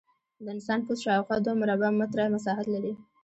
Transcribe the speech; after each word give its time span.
د 0.43 0.45
انسان 0.55 0.79
پوست 0.85 1.01
شاوخوا 1.05 1.35
دوه 1.45 1.55
مربع 1.61 1.89
متره 1.99 2.31
مساحت 2.35 2.67
لري. 2.73 2.93